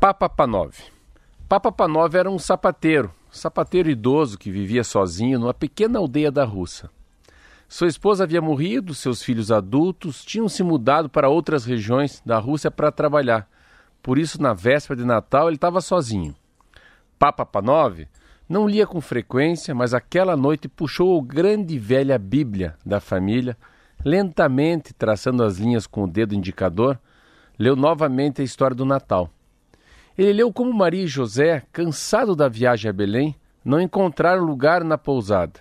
Papa 0.00 0.28
Panov. 0.28 0.76
Papa 1.48 1.72
Panov 1.72 2.14
era 2.14 2.30
um 2.30 2.38
sapateiro, 2.38 3.12
sapateiro 3.32 3.90
idoso 3.90 4.38
que 4.38 4.48
vivia 4.48 4.84
sozinho 4.84 5.40
numa 5.40 5.52
pequena 5.52 5.98
aldeia 5.98 6.30
da 6.30 6.44
Rússia. 6.44 6.88
Sua 7.68 7.88
esposa 7.88 8.22
havia 8.22 8.40
morrido, 8.40 8.94
seus 8.94 9.20
filhos 9.20 9.50
adultos 9.50 10.24
tinham 10.24 10.48
se 10.48 10.62
mudado 10.62 11.08
para 11.10 11.28
outras 11.28 11.64
regiões 11.64 12.22
da 12.24 12.38
Rússia 12.38 12.70
para 12.70 12.92
trabalhar. 12.92 13.48
Por 14.00 14.18
isso, 14.18 14.40
na 14.40 14.54
véspera 14.54 15.00
de 15.00 15.04
Natal, 15.04 15.48
ele 15.48 15.56
estava 15.56 15.80
sozinho. 15.80 16.32
Papa 17.18 17.44
Panov 17.44 18.06
não 18.48 18.68
lia 18.68 18.86
com 18.86 19.00
frequência, 19.00 19.74
mas 19.74 19.92
aquela 19.92 20.36
noite 20.36 20.68
puxou 20.68 21.20
a 21.20 21.24
grande 21.24 21.74
e 21.74 21.78
velha 21.78 22.16
Bíblia 22.20 22.76
da 22.86 23.00
família, 23.00 23.56
lentamente 24.04 24.94
traçando 24.94 25.42
as 25.42 25.58
linhas 25.58 25.88
com 25.88 26.04
o 26.04 26.08
dedo 26.08 26.36
indicador, 26.36 27.00
leu 27.58 27.74
novamente 27.74 28.40
a 28.40 28.44
história 28.44 28.76
do 28.76 28.84
Natal. 28.84 29.28
Ele 30.18 30.32
leu 30.32 30.52
como 30.52 30.74
Maria 30.74 31.04
e 31.04 31.06
José, 31.06 31.62
cansado 31.70 32.34
da 32.34 32.48
viagem 32.48 32.88
a 32.88 32.92
Belém, 32.92 33.36
não 33.64 33.80
encontraram 33.80 34.44
lugar 34.44 34.82
na 34.82 34.98
pousada, 34.98 35.60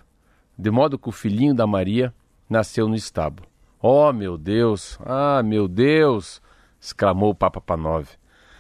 de 0.58 0.72
modo 0.72 0.98
que 0.98 1.08
o 1.08 1.12
filhinho 1.12 1.54
da 1.54 1.68
Maria 1.68 2.12
nasceu 2.50 2.88
no 2.88 2.96
estábulo. 2.96 3.48
Oh, 3.80 4.12
meu 4.12 4.36
Deus! 4.36 4.98
Ah, 5.06 5.44
meu 5.44 5.68
Deus! 5.68 6.42
exclamou 6.82 7.30
o 7.30 7.36
Papa 7.36 7.62
Panove. 7.62 8.10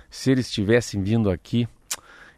Se 0.08 0.30
eles 0.30 0.52
tivessem 0.52 1.02
vindo 1.02 1.32
aqui, 1.32 1.68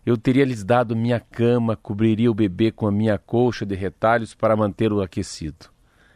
eu 0.06 0.16
teria 0.16 0.46
lhes 0.46 0.64
dado 0.64 0.96
minha 0.96 1.20
cama, 1.20 1.76
cobriria 1.76 2.32
o 2.32 2.34
bebê 2.34 2.72
com 2.72 2.88
a 2.88 2.92
minha 2.92 3.18
colcha 3.18 3.66
de 3.66 3.76
retalhos 3.76 4.34
para 4.34 4.56
mantê-lo 4.56 5.02
aquecido. 5.02 5.66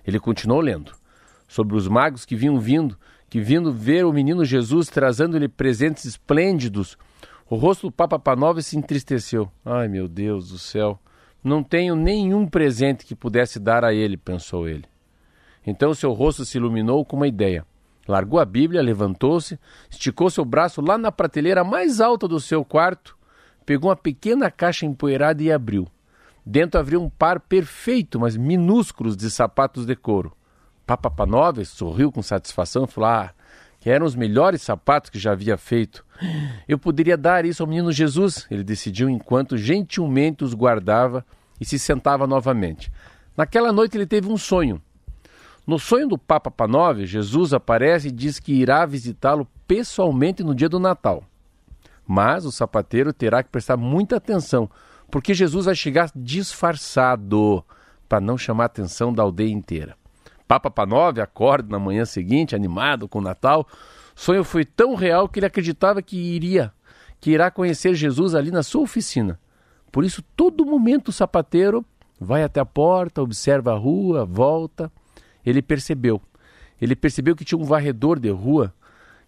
Ele 0.07 0.17
continuou 0.17 0.61
lendo 0.61 0.93
sobre 1.45 1.75
os 1.75 1.89
magos 1.89 2.23
que 2.23 2.37
vinham 2.37 2.57
vindo, 2.57 2.97
que 3.29 3.41
vindo 3.41 3.69
ver 3.69 4.05
o 4.05 4.13
menino 4.13 4.45
Jesus 4.45 4.87
trazendo-lhe 4.87 5.49
presentes 5.49 6.05
esplêndidos 6.05 6.97
o 7.53 7.55
rosto 7.55 7.85
do 7.85 7.91
Papa 7.91 8.17
Panove 8.17 8.63
se 8.63 8.75
entristeceu. 8.75 9.47
Ai, 9.63 9.87
meu 9.87 10.07
Deus 10.07 10.49
do 10.49 10.57
céu. 10.57 10.99
Não 11.43 11.63
tenho 11.63 11.95
nenhum 11.95 12.47
presente 12.47 13.05
que 13.05 13.13
pudesse 13.13 13.59
dar 13.59 13.85
a 13.85 13.93
ele, 13.93 14.17
pensou 14.17 14.67
ele. 14.67 14.85
Então 15.63 15.93
seu 15.93 16.13
rosto 16.13 16.45
se 16.45 16.57
iluminou 16.57 17.05
com 17.05 17.15
uma 17.15 17.27
ideia. 17.27 17.63
Largou 18.07 18.39
a 18.39 18.45
Bíblia, 18.45 18.81
levantou-se, 18.81 19.59
esticou 19.87 20.31
seu 20.31 20.43
braço 20.43 20.81
lá 20.81 20.97
na 20.97 21.11
prateleira 21.11 21.63
mais 21.63 22.01
alta 22.01 22.27
do 22.27 22.39
seu 22.39 22.65
quarto, 22.65 23.15
pegou 23.67 23.91
uma 23.91 23.95
pequena 23.95 24.49
caixa 24.49 24.87
empoeirada 24.87 25.43
e 25.43 25.51
abriu. 25.51 25.87
Dentro 26.43 26.79
havia 26.79 26.99
um 26.99 27.07
par 27.07 27.39
perfeito, 27.39 28.19
mas 28.19 28.35
minúsculos 28.35 29.15
de 29.15 29.29
sapatos 29.29 29.85
de 29.85 29.95
couro. 29.95 30.35
Papa 30.87 31.11
Panove 31.11 31.65
sorriu 31.65 32.11
com 32.11 32.23
satisfação 32.23 32.85
e 32.85 32.87
falou: 32.87 33.11
Ah, 33.11 33.31
que 33.83 33.89
eram 33.89 34.05
os 34.05 34.15
melhores 34.15 34.61
sapatos 34.61 35.09
que 35.09 35.19
já 35.19 35.33
havia 35.33 35.57
feito. 35.57 36.05
Eu 36.65 36.79
poderia 36.79 37.17
dar 37.17 37.43
isso 37.43 37.61
ao 37.61 37.67
menino 37.67 37.91
Jesus, 37.91 38.47
ele 38.49 38.63
decidiu 38.63 39.09
enquanto 39.09 39.57
gentilmente 39.57 40.41
os 40.41 40.53
guardava 40.53 41.25
e 41.59 41.65
se 41.65 41.77
sentava 41.77 42.25
novamente. 42.25 42.89
Naquela 43.35 43.73
noite 43.73 43.97
ele 43.97 44.05
teve 44.05 44.29
um 44.29 44.37
sonho. 44.37 44.81
No 45.67 45.77
sonho 45.77 46.07
do 46.07 46.17
Papa 46.17 46.49
Panove, 46.49 47.05
Jesus 47.05 47.53
aparece 47.53 48.07
e 48.07 48.11
diz 48.11 48.39
que 48.39 48.53
irá 48.53 48.85
visitá-lo 48.85 49.45
pessoalmente 49.67 50.45
no 50.45 50.55
dia 50.55 50.69
do 50.69 50.79
Natal. 50.79 51.21
Mas 52.07 52.45
o 52.45 52.53
sapateiro 52.53 53.11
terá 53.11 53.43
que 53.43 53.49
prestar 53.49 53.75
muita 53.75 54.15
atenção, 54.15 54.69
porque 55.11 55.33
Jesus 55.33 55.65
vai 55.65 55.75
chegar 55.75 56.09
disfarçado 56.15 57.61
para 58.07 58.21
não 58.21 58.37
chamar 58.37 58.63
a 58.63 58.67
atenção 58.67 59.13
da 59.13 59.23
aldeia 59.23 59.51
inteira. 59.51 59.97
Papa 60.47 60.69
Panove 60.69 61.21
acorda 61.21 61.69
na 61.69 61.79
manhã 61.79 62.05
seguinte, 62.05 62.55
animado 62.55 63.07
com 63.07 63.19
o 63.19 63.21
Natal. 63.21 63.67
O 64.15 64.19
sonho 64.19 64.43
foi 64.43 64.65
tão 64.65 64.95
real 64.95 65.27
que 65.27 65.39
ele 65.39 65.45
acreditava 65.45 66.01
que 66.01 66.17
iria, 66.17 66.71
que 67.19 67.31
irá 67.31 67.49
conhecer 67.49 67.95
Jesus 67.95 68.35
ali 68.35 68.51
na 68.51 68.63
sua 68.63 68.81
oficina. 68.81 69.39
Por 69.91 70.03
isso, 70.03 70.23
todo 70.35 70.65
momento 70.65 71.09
o 71.09 71.11
sapateiro 71.11 71.85
vai 72.19 72.43
até 72.43 72.59
a 72.59 72.65
porta, 72.65 73.21
observa 73.21 73.73
a 73.73 73.77
rua, 73.77 74.25
volta. 74.25 74.91
Ele 75.45 75.61
percebeu. 75.61 76.21
Ele 76.81 76.95
percebeu 76.95 77.35
que 77.35 77.45
tinha 77.45 77.59
um 77.59 77.63
varredor 77.63 78.19
de 78.19 78.29
rua 78.29 78.73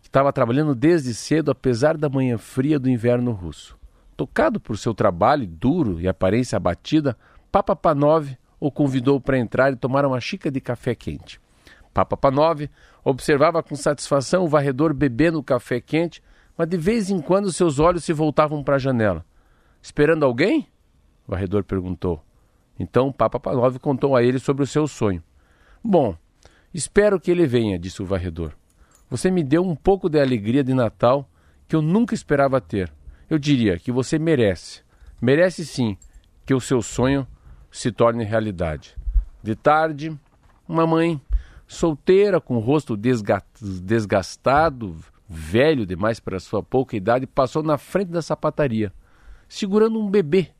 que 0.02 0.08
estava 0.08 0.34
trabalhando 0.34 0.76
desde 0.76 1.14
cedo, 1.14 1.52
apesar 1.52 1.98
da 1.98 2.10
manhã 2.10 2.38
fria 2.38 2.80
do 2.80 2.90
inverno 2.90 3.32
russo. 3.32 3.78
Tocado 4.16 4.60
por 4.60 4.78
seu 4.78 4.94
trabalho 4.94 5.46
duro 5.46 6.00
e 6.00 6.08
aparência 6.08 6.58
abatida, 6.58 7.18
Papa 7.52 7.76
Panov 7.76 8.36
o 8.60 8.72
convidou 8.72 9.20
para 9.20 9.38
entrar 9.38 9.74
e 9.74 9.76
tomar 9.76 10.06
uma 10.06 10.20
xícara 10.20 10.52
de 10.52 10.62
café 10.62 10.96
quente. 10.96 11.40
Papa 11.94 12.18
Panove 12.18 12.70
observava 13.04 13.64
com 13.64 13.76
satisfação 13.76 14.44
o 14.44 14.48
varredor 14.48 14.94
bebendo 14.94 15.40
o 15.40 15.44
café 15.44 15.80
quente, 15.80 16.22
mas 16.58 16.68
de 16.68 16.78
vez 16.78 17.10
em 17.10 17.22
quando 17.22 17.54
seus 17.54 17.80
olhos 17.80 18.04
se 18.04 18.12
voltavam 18.12 18.64
para 18.64 18.76
a 18.76 18.80
janela. 18.80 19.26
Esperando 19.82 20.26
alguém? 20.26 20.68
O 21.28 21.32
varredor 21.32 21.64
perguntou. 21.64 22.22
Então 22.80 23.12
Papa 23.12 23.40
Panove 23.40 23.80
contou 23.80 24.16
a 24.16 24.24
ele 24.24 24.40
sobre 24.40 24.64
o 24.64 24.68
seu 24.68 24.88
sonho. 24.88 25.24
Bom, 25.84 26.18
espero 26.74 27.20
que 27.20 27.32
ele 27.32 27.48
venha, 27.48 27.80
disse 27.80 28.02
o 28.02 28.06
varredor. 28.06 28.52
Você 29.10 29.30
me 29.32 29.44
deu 29.44 29.64
um 29.64 29.76
pouco 29.76 30.10
de 30.10 30.20
alegria 30.20 30.64
de 30.64 30.74
Natal 30.74 31.30
que 31.68 31.76
eu 31.76 31.82
nunca 31.82 32.14
esperava 32.14 32.60
ter. 32.60 32.92
Eu 33.30 33.38
diria 33.38 33.80
que 33.80 33.92
você 33.92 34.20
merece. 34.20 34.82
Merece 35.22 35.66
sim 35.66 35.98
que 36.46 36.54
o 36.54 36.60
seu 36.60 36.82
sonho 36.82 37.26
se 37.76 37.92
torne 37.92 38.24
realidade. 38.24 38.96
De 39.44 39.54
tarde, 39.54 40.18
uma 40.68 40.88
mãe 40.88 41.20
solteira, 41.68 42.40
com 42.40 42.56
o 42.56 42.60
rosto 42.60 42.96
desgastado, 42.96 44.96
velho 45.28 45.86
demais 45.86 46.20
para 46.20 46.40
sua 46.40 46.64
pouca 46.64 46.96
idade, 46.96 47.28
passou 47.28 47.62
na 47.62 47.78
frente 47.78 48.12
da 48.12 48.22
sapataria, 48.22 48.94
segurando 49.50 50.00
um 50.00 50.10
bebê. 50.10 50.52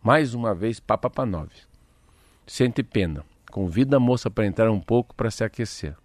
Mais 0.00 0.32
uma 0.32 0.54
vez, 0.54 0.78
Papa 0.78 1.10
Panove. 1.10 1.54
Sente 2.46 2.84
pena. 2.84 3.24
Convida 3.50 3.96
a 3.96 4.00
moça 4.00 4.30
para 4.30 4.46
entrar 4.46 4.70
um 4.70 4.80
pouco 4.80 5.12
para 5.16 5.32
se 5.32 5.42
aquecer. 5.42 5.96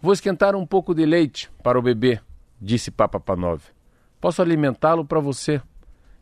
Vou 0.00 0.14
esquentar 0.14 0.56
um 0.56 0.66
pouco 0.66 0.94
de 0.94 1.04
leite 1.04 1.50
para 1.62 1.78
o 1.78 1.82
bebê, 1.82 2.20
disse 2.58 2.90
Papa 2.90 3.20
Panove. 3.20 3.64
Posso 4.18 4.40
alimentá-lo 4.40 5.04
para 5.04 5.20
você. 5.20 5.60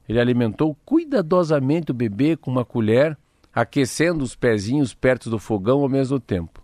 Ele 0.08 0.18
alimentou 0.18 0.76
cuidadosamente 0.84 1.92
o 1.92 1.94
bebê 1.94 2.36
com 2.36 2.50
uma 2.50 2.64
colher, 2.64 3.16
aquecendo 3.54 4.24
os 4.24 4.34
pezinhos 4.34 4.94
perto 4.94 5.30
do 5.30 5.38
fogão 5.38 5.80
ao 5.80 5.88
mesmo 5.88 6.18
tempo. 6.18 6.62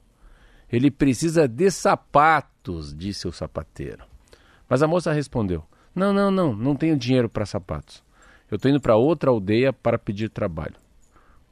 Ele 0.71 0.91
precisa 0.91 1.47
de 1.47 1.71
sapatos, 1.71 2.95
disse 2.95 3.29
o 3.29 3.33
sapateiro. 3.33 4.05
Mas 4.69 4.83
a 4.83 4.89
moça 4.89 5.13
respondeu: 5.13 5.65
Não, 5.95 6.13
não, 6.13 6.31
não, 6.31 6.55
não 6.55 6.75
tenho 6.75 6.97
dinheiro 6.97 7.29
para 7.29 7.47
sapatos. 7.47 8.03
Eu 8.51 8.57
estou 8.57 8.71
indo 8.71 8.81
para 8.81 8.97
outra 8.97 9.31
aldeia 9.31 9.73
para 9.73 9.99
pedir 9.99 10.29
trabalho. 10.29 10.75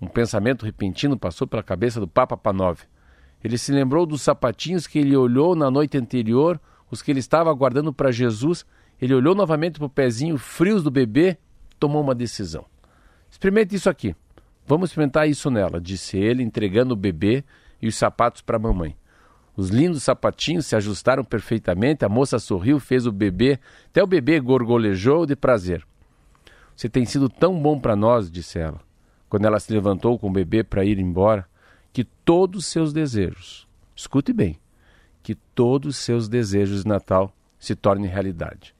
Um 0.00 0.06
pensamento 0.06 0.64
repentino 0.64 1.18
passou 1.18 1.46
pela 1.46 1.62
cabeça 1.62 2.00
do 2.00 2.08
Papa 2.08 2.36
Panove. 2.36 2.84
Ele 3.42 3.58
se 3.58 3.72
lembrou 3.72 4.06
dos 4.06 4.22
sapatinhos 4.22 4.86
que 4.86 4.98
ele 4.98 5.16
olhou 5.16 5.54
na 5.54 5.70
noite 5.70 5.96
anterior, 5.96 6.60
os 6.90 7.02
que 7.02 7.10
ele 7.10 7.20
estava 7.20 7.50
aguardando 7.50 7.92
para 7.92 8.10
Jesus. 8.10 8.64
Ele 9.00 9.14
olhou 9.14 9.34
novamente 9.34 9.78
para 9.78 9.86
o 9.86 9.90
pezinho 9.90 10.38
frios 10.38 10.82
do 10.82 10.90
bebê 10.90 11.38
tomou 11.78 12.02
uma 12.02 12.14
decisão. 12.14 12.64
Experimente 13.30 13.74
isso 13.74 13.90
aqui. 13.90 14.16
Vamos 14.66 14.90
experimentar 14.90 15.28
isso 15.28 15.50
nela, 15.50 15.80
disse 15.80 16.16
ele, 16.16 16.42
entregando 16.42 16.94
o 16.94 16.96
bebê 16.96 17.44
e 17.80 17.86
os 17.86 17.96
sapatos 17.96 18.40
para 18.40 18.56
a 18.56 18.60
mamãe. 18.60 18.96
Os 19.56 19.68
lindos 19.68 20.02
sapatinhos 20.02 20.66
se 20.66 20.74
ajustaram 20.74 21.22
perfeitamente, 21.22 22.04
a 22.04 22.08
moça 22.08 22.38
sorriu, 22.38 22.80
fez 22.80 23.06
o 23.06 23.12
bebê, 23.12 23.58
até 23.86 24.02
o 24.02 24.06
bebê 24.06 24.40
gorgolejou 24.40 25.26
de 25.26 25.36
prazer. 25.36 25.86
Você 26.74 26.88
tem 26.88 27.04
sido 27.04 27.28
tão 27.28 27.60
bom 27.60 27.78
para 27.78 27.94
nós, 27.94 28.30
disse 28.30 28.58
ela, 28.58 28.80
quando 29.28 29.44
ela 29.44 29.60
se 29.60 29.72
levantou 29.72 30.18
com 30.18 30.28
o 30.28 30.32
bebê 30.32 30.64
para 30.64 30.84
ir 30.84 30.98
embora, 30.98 31.46
que 31.92 32.02
todos 32.02 32.64
os 32.64 32.66
seus 32.66 32.92
desejos, 32.92 33.68
escute 33.94 34.32
bem, 34.32 34.58
que 35.22 35.34
todos 35.34 35.96
os 35.96 36.02
seus 36.02 36.28
desejos 36.28 36.82
de 36.82 36.88
Natal 36.88 37.32
se 37.58 37.76
tornem 37.76 38.10
realidade. 38.10 38.74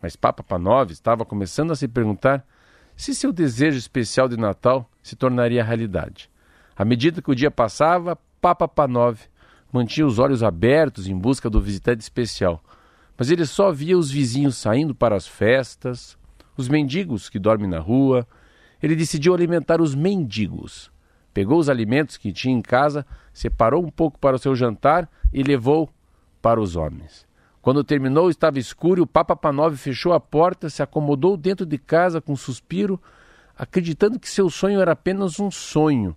Mas 0.00 0.16
Papa 0.16 0.42
Panove 0.42 0.92
estava 0.92 1.24
começando 1.24 1.72
a 1.72 1.76
se 1.76 1.86
perguntar 1.86 2.46
se 2.96 3.14
seu 3.14 3.32
desejo 3.32 3.76
especial 3.76 4.28
de 4.28 4.36
Natal 4.38 4.88
se 5.06 5.14
tornaria 5.14 5.62
realidade. 5.62 6.28
À 6.76 6.84
medida 6.84 7.22
que 7.22 7.30
o 7.30 7.34
dia 7.34 7.48
passava, 7.48 8.18
Papa 8.40 8.66
Panove 8.66 9.22
mantinha 9.72 10.04
os 10.04 10.18
olhos 10.18 10.42
abertos 10.42 11.06
em 11.06 11.16
busca 11.16 11.48
do 11.48 11.60
visitante 11.60 12.02
especial, 12.02 12.60
mas 13.16 13.30
ele 13.30 13.46
só 13.46 13.70
via 13.70 13.96
os 13.96 14.10
vizinhos 14.10 14.56
saindo 14.56 14.96
para 14.96 15.14
as 15.14 15.24
festas, 15.24 16.18
os 16.56 16.68
mendigos 16.68 17.28
que 17.28 17.38
dormem 17.38 17.70
na 17.70 17.78
rua. 17.78 18.26
Ele 18.82 18.96
decidiu 18.96 19.32
alimentar 19.32 19.80
os 19.80 19.94
mendigos. 19.94 20.90
Pegou 21.32 21.60
os 21.60 21.68
alimentos 21.68 22.16
que 22.16 22.32
tinha 22.32 22.54
em 22.54 22.60
casa, 22.60 23.06
separou 23.32 23.84
um 23.84 23.90
pouco 23.90 24.18
para 24.18 24.34
o 24.34 24.38
seu 24.40 24.56
jantar 24.56 25.08
e 25.32 25.40
levou 25.40 25.88
para 26.42 26.60
os 26.60 26.74
homens. 26.74 27.24
Quando 27.62 27.84
terminou, 27.84 28.28
estava 28.28 28.58
escuro 28.58 29.00
e 29.00 29.04
o 29.04 29.06
Papa 29.06 29.36
Panov 29.36 29.76
fechou 29.76 30.12
a 30.12 30.18
porta, 30.18 30.68
se 30.68 30.82
acomodou 30.82 31.36
dentro 31.36 31.64
de 31.64 31.78
casa 31.78 32.20
com 32.20 32.32
um 32.32 32.36
suspiro, 32.36 33.00
acreditando 33.56 34.18
que 34.18 34.28
seu 34.28 34.50
sonho 34.50 34.80
era 34.80 34.92
apenas 34.92 35.40
um 35.40 35.50
sonho. 35.50 36.16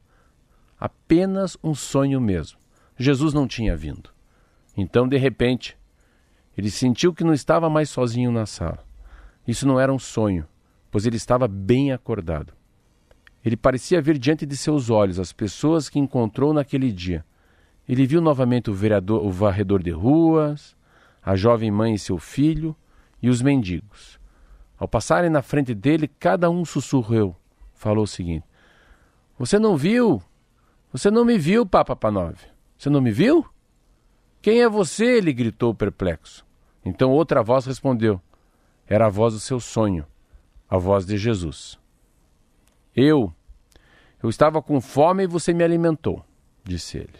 Apenas 0.80 1.58
um 1.64 1.74
sonho 1.74 2.20
mesmo. 2.20 2.58
Jesus 2.98 3.34
não 3.34 3.48
tinha 3.48 3.76
vindo. 3.76 4.10
Então, 4.76 5.08
de 5.08 5.18
repente, 5.18 5.78
ele 6.58 6.70
sentiu 6.70 7.14
que 7.14 7.24
não 7.24 7.34
estava 7.34 7.70
mais 7.70 7.90
sozinho 7.90 8.32
na 8.32 8.46
sala. 8.46 8.84
Isso 9.48 9.68
não 9.68 9.80
era 9.80 9.92
um 9.92 10.00
sonho, 10.00 10.46
pois 10.92 11.06
ele 11.06 11.16
estava 11.16 11.48
bem 11.48 11.92
acordado. 11.92 12.54
Ele 13.44 13.56
parecia 13.56 14.02
ver 14.02 14.18
diante 14.18 14.46
de 14.46 14.58
seus 14.58 14.90
olhos 14.90 15.20
as 15.20 15.32
pessoas 15.32 15.90
que 15.90 16.00
encontrou 16.00 16.54
naquele 16.54 16.92
dia. 16.92 17.26
Ele 17.88 18.06
viu 18.06 18.22
novamente 18.22 18.70
o, 18.70 18.74
vereador, 18.74 19.26
o 19.26 19.32
varredor 19.32 19.82
de 19.82 19.92
ruas, 19.92 20.76
a 21.24 21.36
jovem 21.36 21.72
mãe 21.72 21.94
e 21.94 22.00
seu 22.00 22.18
filho 22.18 22.76
e 23.22 23.30
os 23.30 23.42
mendigos. 23.42 24.19
Ao 24.80 24.88
passarem 24.88 25.30
na 25.30 25.42
frente 25.42 25.76
dele, 25.76 26.08
cada 26.08 26.50
um 26.50 26.64
sussurrou. 26.64 27.36
Falou 27.74 28.06
o 28.06 28.08
seguinte: 28.08 28.46
Você 29.38 29.60
não 29.60 29.76
viu? 29.76 30.24
Você 30.92 31.12
não 31.12 31.26
me 31.26 31.38
viu, 31.38 31.66
Papa 31.66 31.96
Panove. 31.96 32.46
Você 32.78 32.90
não 32.90 33.02
me 33.02 33.12
viu? 33.12 33.46
Quem 34.42 34.62
é 34.62 34.70
você? 34.70 35.18
ele 35.18 35.34
gritou 35.34 35.76
perplexo. 35.76 36.46
Então 36.84 37.12
outra 37.12 37.44
voz 37.44 37.66
respondeu: 37.66 38.22
Era 38.88 39.08
a 39.08 39.10
voz 39.10 39.34
do 39.34 39.40
seu 39.40 39.60
sonho, 39.60 40.06
a 40.70 40.78
voz 40.78 41.06
de 41.06 41.18
Jesus. 41.18 41.78
Eu. 42.96 43.34
Eu 44.24 44.30
estava 44.30 44.62
com 44.62 44.82
fome 44.82 45.24
e 45.24 45.28
você 45.28 45.54
me 45.54 45.64
alimentou, 45.64 46.26
disse 46.64 46.98
ele. 46.98 47.20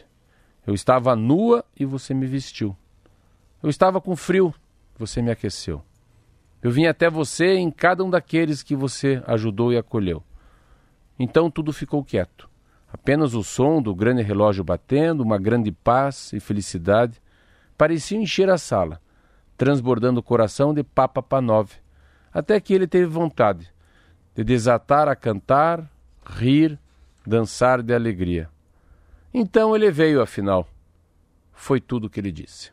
Eu 0.66 0.74
estava 0.74 1.16
nua 1.16 1.64
e 1.78 1.86
você 1.86 2.14
me 2.14 2.26
vestiu. 2.26 2.76
Eu 3.62 3.70
estava 3.70 4.00
com 4.02 4.16
frio, 4.16 4.54
você 4.98 5.22
me 5.22 5.32
aqueceu. 5.32 5.84
Eu 6.62 6.72
vim 6.72 6.86
até 6.86 7.10
você 7.10 7.56
em 7.56 7.72
cada 7.72 8.04
um 8.04 8.10
daqueles 8.10 8.62
que 8.62 8.76
você 8.76 9.24
ajudou 9.26 9.72
e 9.72 9.78
acolheu. 9.78 10.24
Então 11.18 11.50
tudo 11.50 11.72
ficou 11.72 12.04
quieto. 12.04 12.50
Apenas 12.92 13.34
o 13.34 13.44
som 13.44 13.82
do 13.82 13.94
grande 13.96 14.22
relógio 14.22 14.64
batendo, 14.64 15.22
uma 15.22 15.38
grande 15.38 15.72
paz 15.72 16.34
e 16.34 16.40
felicidade 16.40 17.22
pareciam 17.78 18.22
encher 18.22 18.50
a 18.50 18.58
sala, 18.58 19.00
transbordando 19.56 20.20
o 20.20 20.24
coração 20.24 20.74
de 20.74 20.84
Papa 20.84 21.22
Panove, 21.22 21.76
até 22.34 22.60
que 22.60 22.74
ele 22.74 22.88
teve 22.88 23.06
vontade 23.06 23.72
de 24.36 24.44
desatar 24.44 25.08
a 25.08 25.16
cantar, 25.16 25.90
rir, 26.26 26.80
dançar 27.26 27.82
de 27.82 27.94
alegria. 27.94 28.50
Então 29.34 29.76
ele 29.76 29.92
veio, 29.92 30.22
afinal. 30.22 30.68
Foi 31.54 31.80
tudo 31.80 32.08
o 32.08 32.10
que 32.10 32.20
ele 32.20 32.32
disse. 32.32 32.72